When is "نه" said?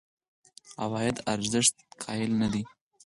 2.41-2.47